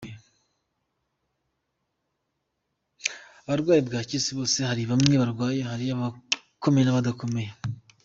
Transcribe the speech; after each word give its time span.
Abarwaye 3.45 3.81
bwaki 3.87 4.17
si 4.23 4.31
bose, 4.37 4.57
hari 4.69 4.81
bamwe 4.91 5.15
barwaye, 5.21 5.59
hari 5.69 5.85
abakomeye 5.95 6.83
n’abadakomeye. 6.85 7.51